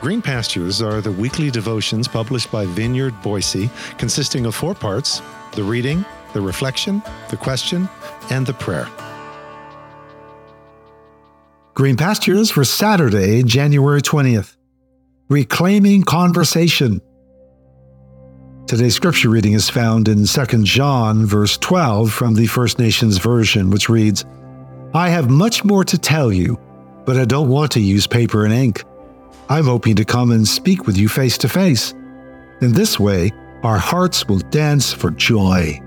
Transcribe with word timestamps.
Green 0.00 0.22
Pastures 0.22 0.80
are 0.80 1.02
the 1.02 1.12
weekly 1.12 1.50
devotions 1.50 2.08
published 2.08 2.50
by 2.50 2.64
Vineyard 2.64 3.20
Boise, 3.20 3.68
consisting 3.98 4.46
of 4.46 4.54
four 4.54 4.74
parts 4.74 5.20
the 5.52 5.62
reading, 5.62 6.06
the 6.32 6.40
reflection, 6.40 7.02
the 7.28 7.36
question, 7.36 7.86
and 8.30 8.46
the 8.46 8.54
prayer. 8.54 8.88
Green 11.74 11.98
Pastures 11.98 12.50
for 12.50 12.64
Saturday, 12.64 13.42
January 13.42 14.00
20th. 14.00 14.56
Reclaiming 15.28 16.02
Conversation. 16.04 17.02
Today's 18.66 18.94
scripture 18.94 19.28
reading 19.28 19.52
is 19.52 19.68
found 19.68 20.08
in 20.08 20.24
2 20.24 20.62
John, 20.62 21.26
verse 21.26 21.58
12 21.58 22.10
from 22.10 22.34
the 22.34 22.46
First 22.46 22.78
Nations 22.78 23.18
Version, 23.18 23.68
which 23.68 23.90
reads 23.90 24.24
I 24.94 25.10
have 25.10 25.28
much 25.28 25.62
more 25.62 25.84
to 25.84 25.98
tell 25.98 26.32
you, 26.32 26.58
but 27.04 27.18
I 27.18 27.26
don't 27.26 27.50
want 27.50 27.72
to 27.72 27.80
use 27.80 28.06
paper 28.06 28.46
and 28.46 28.54
ink. 28.54 28.82
I'm 29.48 29.64
hoping 29.64 29.96
to 29.96 30.04
come 30.04 30.30
and 30.30 30.46
speak 30.46 30.86
with 30.86 30.96
you 30.96 31.08
face 31.08 31.36
to 31.38 31.48
face. 31.48 31.92
In 32.60 32.72
this 32.72 33.00
way, 33.00 33.32
our 33.62 33.78
hearts 33.78 34.26
will 34.28 34.38
dance 34.38 34.92
for 34.92 35.10
joy. 35.10 35.80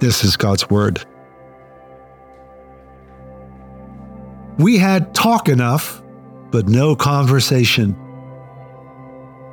This 0.00 0.24
is 0.24 0.36
God's 0.36 0.68
Word. 0.68 1.04
We 4.58 4.78
had 4.78 5.14
talk 5.14 5.48
enough, 5.48 6.02
but 6.50 6.68
no 6.68 6.94
conversation. 6.96 7.96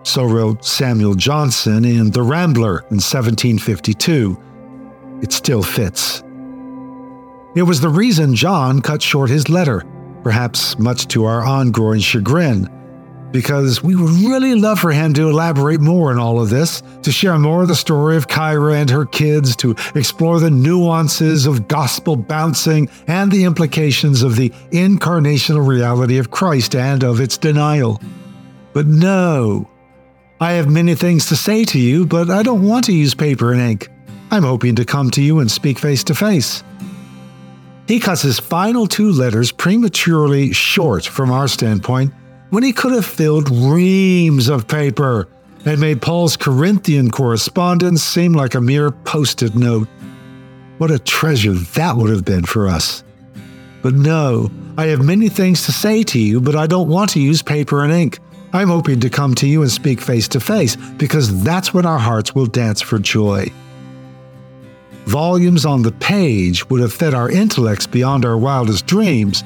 So 0.04 0.26
wrote 0.26 0.66
Samuel 0.66 1.14
Johnson 1.14 1.86
in 1.86 2.12
The 2.12 2.24
Rambler 2.24 2.80
in 2.90 2.98
1752. 2.98 4.42
It 5.22 5.32
still 5.32 5.62
fits. 5.62 6.24
It 7.56 7.64
was 7.64 7.82
the 7.82 7.90
reason 7.90 8.34
John 8.34 8.82
cut 8.82 9.02
short 9.02 9.30
his 9.30 9.50
letter 9.50 9.84
perhaps 10.24 10.78
much 10.80 11.08
to 11.10 11.26
our 11.26 11.44
ongoing 11.44 12.00
chagrin, 12.00 12.70
because 13.32 13.82
we 13.82 13.96
would 13.96 14.10
really 14.10 14.56
love 14.56 14.80
for 14.80 14.92
him 14.92 15.14
to 15.14 15.30
elaborate 15.30 15.80
more 15.80 16.12
on 16.12 16.18
all 16.18 16.42
of 16.42 16.50
this, 16.50 16.84
to 17.02 17.12
share 17.12 17.38
more 17.38 17.62
of 17.62 17.70
the 17.70 17.76
story 17.76 18.18
of 18.18 18.28
Kyra 18.28 18.76
and 18.76 18.90
her 18.90 19.06
kids, 19.06 19.56
to 19.58 19.76
explore 19.96 20.40
the 20.40 20.52
nuances 20.52 21.46
of 21.46 21.68
gospel 21.68 22.16
bouncing 22.16 22.90
and 23.08 23.32
the 23.32 23.46
implications 23.46 24.22
of 24.22 24.36
the 24.36 24.50
incarnational 24.72 25.66
reality 25.66 26.18
of 26.18 26.32
Christ 26.32 26.76
and 26.76 27.04
of 27.04 27.20
its 27.22 27.38
denial. 27.38 28.02
But 28.74 28.88
no, 28.88 29.70
I 30.42 30.54
have 30.54 30.70
many 30.70 30.96
things 30.96 31.28
to 31.28 31.36
say 31.36 31.64
to 31.66 31.80
you, 31.80 32.06
but 32.06 32.30
I 32.30 32.44
don't 32.44 32.68
want 32.68 32.86
to 32.86 32.94
use 32.94 33.14
paper 33.14 33.54
and 33.54 33.62
ink. 33.62 33.90
I'm 34.32 34.44
hoping 34.44 34.76
to 34.76 34.86
come 34.86 35.12
to 35.12 35.22
you 35.22 35.40
and 35.40 35.52
speak 35.52 35.78
face 35.78 36.04
to 36.06 36.16
face. 36.16 36.64
He 37.92 38.00
cuts 38.00 38.22
his 38.22 38.40
final 38.40 38.88
two 38.88 39.12
letters 39.12 39.52
prematurely 39.52 40.54
short 40.54 41.06
from 41.06 41.30
our 41.30 41.50
standpoint 41.50 42.14
when 42.50 42.64
he 42.64 42.72
could 42.72 42.94
have 42.94 43.06
filled 43.06 43.50
reams 43.52 44.48
of 44.48 44.66
paper 44.66 45.28
and 45.66 45.82
made 45.82 46.02
Paul's 46.02 46.38
Corinthian 46.38 47.12
correspondence 47.12 48.02
seem 48.02 48.32
like 48.32 48.56
a 48.56 48.62
mere 48.62 48.92
post 48.92 49.44
it 49.44 49.56
note. 49.56 49.90
What 50.78 50.90
a 50.90 51.00
treasure 51.00 51.52
that 51.52 51.98
would 51.98 52.10
have 52.10 52.24
been 52.24 52.46
for 52.46 52.70
us. 52.70 53.04
But 53.82 53.94
no, 53.94 54.50
I 54.78 54.86
have 54.86 55.04
many 55.04 55.28
things 55.28 55.66
to 55.66 55.74
say 55.74 56.02
to 56.04 56.18
you, 56.18 56.40
but 56.40 56.56
I 56.56 56.68
don't 56.68 56.88
want 56.88 57.10
to 57.10 57.20
use 57.20 57.42
paper 57.42 57.84
and 57.84 57.92
ink. 57.92 58.20
I'm 58.54 58.70
hoping 58.70 59.02
to 59.02 59.10
come 59.10 59.36
to 59.36 59.48
you 59.48 59.64
and 59.64 59.70
speak 59.70 60.00
face 60.00 60.30
to 60.30 60.40
face, 60.40 60.78
because 60.78 61.44
that's 61.44 61.74
when 61.74 61.86
our 61.86 62.00
hearts 62.00 62.34
will 62.34 62.46
dance 62.46 62.80
for 62.80 63.00
joy. 63.00 63.52
Volumes 65.06 65.66
on 65.66 65.82
the 65.82 65.92
page 65.92 66.70
would 66.70 66.82
have 66.82 66.94
fed 66.94 67.14
our 67.14 67.30
intellects 67.30 67.88
beyond 67.88 68.26
our 68.26 68.38
wildest 68.38 68.86
dreams, 68.86 69.44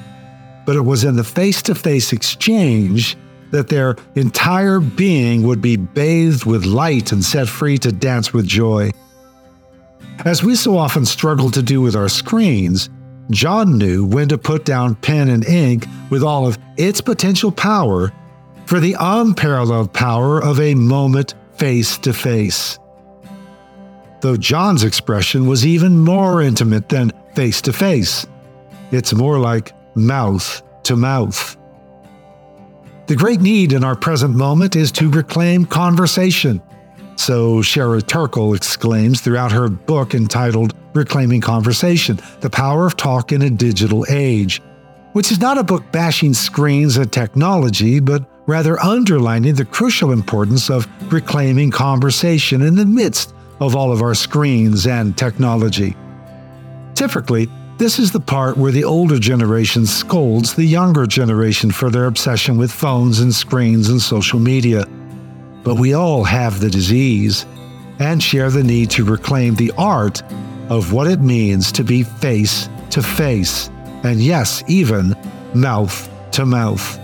but 0.66 0.76
it 0.76 0.82
was 0.82 1.04
in 1.04 1.16
the 1.16 1.24
face 1.24 1.62
to 1.64 1.76
face 1.76 2.12
exchange 2.12 3.18
that 3.52 3.70
their 3.70 3.96
entire 4.16 4.80
being 4.80 5.44
would 5.44 5.62
be 5.62 5.78
bathed 5.78 6.46
with 6.46 6.66
light 6.66 7.12
and 7.12 7.24
set 7.24 7.48
free 7.48 7.78
to 7.78 7.92
dance 7.92 8.34
with 8.34 8.46
joy. 8.46 8.92
As 10.26 10.44
we 10.44 10.56
so 10.56 10.78
often 10.78 11.06
struggle 11.06 11.50
to 11.52 11.62
do 11.62 11.82
with 11.82 11.96
our 11.96 12.10
screens, 12.10 12.90
John 13.32 13.78
knew 13.78 14.06
when 14.06 14.28
to 14.30 14.38
put 14.38 14.66
down 14.66 14.96
pen 14.96 15.30
and 15.30 15.46
ink 15.46 15.86
with 16.10 16.24
all 16.24 16.46
of 16.46 16.58
its 16.78 17.02
potential 17.02 17.52
power 17.52 18.12
for 18.66 18.80
the 18.80 18.96
unparalleled 19.00 19.94
power 19.94 20.44
of 20.44 20.60
a 20.60 20.76
moment 20.76 21.36
face 21.58 21.98
to 22.00 22.14
face 22.14 22.78
though 24.22 24.38
John's 24.38 24.84
expression 24.84 25.48
was 25.48 25.66
even 25.66 26.00
more 26.00 26.42
intimate 26.42 26.90
than 26.90 27.12
face 27.34 27.62
to 27.62 27.74
face. 27.74 28.26
It's 28.92 29.14
more 29.14 29.40
like 29.40 29.74
mouth 29.96 30.62
to 30.84 30.96
mouth. 30.96 31.58
The 33.08 33.16
great 33.16 33.40
need 33.40 33.72
in 33.72 33.84
our 33.84 33.96
present 33.96 34.36
moment 34.36 34.76
is 34.76 34.92
to 34.94 35.12
reclaim 35.12 35.66
conversation. 35.66 36.60
So 37.18 37.62
Sherry 37.62 38.02
Turkle 38.02 38.56
exclaims 38.56 39.22
throughout 39.22 39.52
her 39.52 39.70
book 39.70 40.16
entitled 40.16 40.74
Reclaiming 40.94 41.42
Conversation 41.42 42.20
The 42.42 42.50
Power 42.50 42.88
of 42.88 42.98
Talk 42.98 43.32
in 43.32 43.44
a 43.44 43.50
Digital 43.50 44.06
Age, 44.10 44.60
which 45.14 45.32
is 45.32 45.40
not 45.40 45.60
a 45.60 45.64
book 45.64 45.84
bashing 45.92 46.34
screens 46.34 46.98
and 46.98 47.12
technology, 47.12 48.00
but 48.00 48.26
rather 48.48 48.82
underlining 48.82 49.54
the 49.54 49.66
crucial 49.66 50.12
importance 50.12 50.70
of 50.72 50.88
reclaiming 51.12 51.70
conversation 51.70 52.64
in 52.64 52.76
the 52.76 52.86
midst 52.88 53.35
of 53.60 53.76
all 53.76 53.92
of 53.92 54.02
our 54.02 54.14
screens 54.14 54.88
and 54.88 55.18
technology. 55.18 55.96
Typically, 56.94 57.50
this 57.78 58.00
is 58.00 58.12
the 58.12 58.20
part 58.20 58.58
where 58.58 58.72
the 58.72 58.86
older 58.86 59.20
generation 59.20 59.86
scolds 59.86 60.54
the 60.54 60.64
younger 60.64 61.06
generation 61.06 61.72
for 61.72 61.90
their 61.90 62.06
obsession 62.06 62.58
with 62.58 62.72
phones 62.72 63.20
and 63.20 63.34
screens 63.34 63.90
and 63.90 64.02
social 64.02 64.40
media. 64.40 64.86
But 65.64 65.78
we 65.78 65.94
all 65.94 66.24
have 66.24 66.60
the 66.60 66.70
disease 66.70 67.46
and 68.00 68.22
share 68.24 68.50
the 68.50 68.64
need 68.64 68.92
to 68.92 69.04
reclaim 69.04 69.56
the 69.56 69.74
art 69.78 70.22
of 70.70 70.94
what 70.94 71.08
it 71.08 71.20
means 71.20 71.72
to 71.74 71.84
be 71.84 72.04
face 72.04 72.70
to 72.92 73.04
face, 73.04 73.70
and 74.04 74.22
yes, 74.22 74.64
even 74.68 75.14
mouth 75.54 76.10
to 76.32 76.46
mouth. 76.46 77.00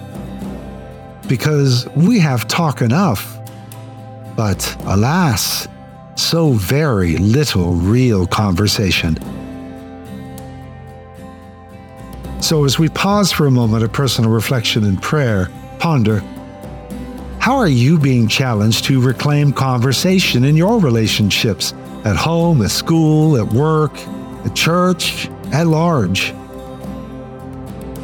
Because 1.27 1.87
we 1.95 2.19
have 2.19 2.47
talk 2.47 2.81
enough. 2.81 3.39
But 4.37 4.77
alas, 4.85 5.67
so 6.21 6.51
very 6.51 7.17
little 7.17 7.73
real 7.73 8.27
conversation. 8.27 9.17
So, 12.41 12.63
as 12.63 12.77
we 12.77 12.89
pause 12.89 13.31
for 13.31 13.47
a 13.47 13.51
moment 13.51 13.83
of 13.83 13.91
personal 13.91 14.29
reflection 14.29 14.83
and 14.83 15.01
prayer, 15.01 15.49
ponder 15.79 16.19
how 17.39 17.57
are 17.57 17.67
you 17.67 17.97
being 17.97 18.27
challenged 18.27 18.85
to 18.85 19.01
reclaim 19.01 19.51
conversation 19.51 20.43
in 20.43 20.55
your 20.55 20.79
relationships 20.79 21.73
at 22.05 22.15
home, 22.15 22.61
at 22.61 22.69
school, 22.69 23.35
at 23.37 23.51
work, 23.53 23.97
at 24.45 24.55
church, 24.55 25.27
at 25.51 25.65
large? 25.65 26.31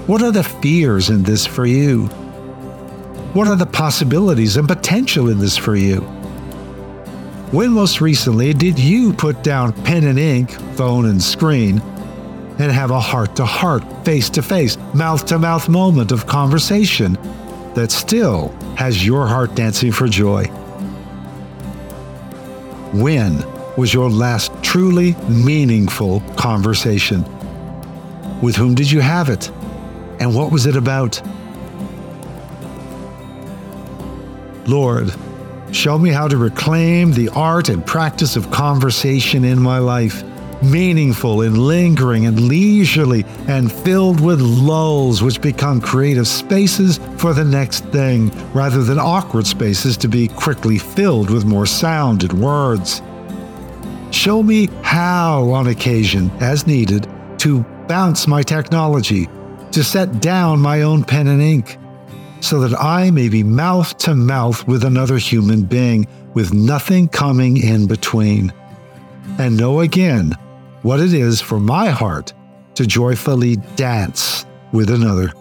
What 0.07 0.23
are 0.23 0.31
the 0.31 0.43
fears 0.43 1.09
in 1.09 1.23
this 1.23 1.45
for 1.45 1.65
you? 1.65 2.07
What 3.33 3.47
are 3.47 3.55
the 3.55 3.65
possibilities 3.67 4.57
and 4.57 4.67
potential 4.67 5.29
in 5.29 5.37
this 5.37 5.57
for 5.57 5.75
you? 5.75 6.16
When 7.51 7.71
most 7.71 8.01
recently 8.01 8.53
did 8.53 8.77
you 8.77 9.13
put 9.13 9.41
down 9.41 9.71
pen 9.83 10.03
and 10.03 10.19
ink, 10.19 10.51
phone 10.75 11.05
and 11.05 11.23
screen, 11.23 11.79
and 12.59 12.69
have 12.69 12.91
a 12.91 12.99
heart 12.99 13.37
to 13.37 13.45
heart, 13.45 13.85
face 14.03 14.29
to 14.31 14.41
face, 14.41 14.77
mouth 14.93 15.25
to 15.27 15.39
mouth 15.39 15.69
moment 15.69 16.11
of 16.11 16.27
conversation 16.27 17.17
that 17.73 17.89
still 17.89 18.49
has 18.75 19.05
your 19.05 19.25
heart 19.27 19.55
dancing 19.55 19.93
for 19.93 20.09
joy? 20.09 20.43
When 22.91 23.45
was 23.77 23.93
your 23.93 24.09
last 24.09 24.51
truly 24.61 25.13
meaningful 25.29 26.19
conversation? 26.35 27.23
With 28.41 28.57
whom 28.57 28.75
did 28.75 28.91
you 28.91 28.99
have 28.99 29.29
it? 29.29 29.49
And 30.19 30.35
what 30.35 30.51
was 30.51 30.65
it 30.65 30.75
about? 30.75 31.21
Lord, 34.67 35.13
Show 35.71 35.97
me 35.97 36.11
how 36.11 36.29
to 36.29 36.37
reclaim 36.37 37.11
the 37.11 37.29
art 37.29 37.67
and 37.67 37.85
practice 37.85 38.37
of 38.37 38.49
conversation 38.51 39.43
in 39.43 39.61
my 39.61 39.79
life, 39.79 40.23
meaningful 40.63 41.41
and 41.41 41.57
lingering 41.57 42.25
and 42.25 42.39
leisurely 42.39 43.25
and 43.47 43.71
filled 43.71 44.21
with 44.21 44.39
lulls 44.39 45.21
which 45.21 45.41
become 45.41 45.81
creative 45.81 46.27
spaces 46.27 46.99
for 47.17 47.33
the 47.33 47.43
next 47.43 47.83
thing, 47.87 48.29
rather 48.53 48.81
than 48.81 48.97
awkward 48.97 49.45
spaces 49.45 49.97
to 49.97 50.07
be 50.07 50.29
quickly 50.29 50.77
filled 50.77 51.29
with 51.29 51.43
more 51.43 51.65
sound 51.65 52.23
and 52.23 52.41
words. 52.41 53.01
Show 54.11 54.41
me 54.41 54.69
how, 54.83 55.49
on 55.49 55.67
occasion, 55.67 56.31
as 56.39 56.65
needed, 56.65 57.09
to 57.39 57.63
bounce 57.89 58.25
my 58.25 58.41
technology, 58.41 59.27
to 59.71 59.83
set 59.83 60.21
down 60.21 60.59
my 60.61 60.83
own 60.83 61.03
pen 61.03 61.27
and 61.27 61.41
ink 61.41 61.77
so 62.47 62.61
that 62.61 62.79
I 62.79 63.11
may 63.11 63.29
be 63.29 63.43
mouth 63.43 63.97
to 63.99 64.15
mouth 64.15 64.67
with 64.67 64.83
another 64.85 65.17
human 65.17 65.63
being 65.63 66.07
with 66.33 66.53
nothing 66.53 67.07
coming 67.09 67.57
in 67.57 67.87
between, 67.87 68.53
and 69.37 69.57
know 69.57 69.81
again 69.81 70.33
what 70.81 70.99
it 70.99 71.13
is 71.13 71.41
for 71.41 71.59
my 71.59 71.89
heart 71.89 72.33
to 72.75 72.85
joyfully 72.85 73.57
dance 73.75 74.45
with 74.71 74.89
another. 74.89 75.33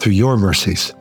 through 0.00 0.12
your 0.12 0.36
mercies. 0.36 0.94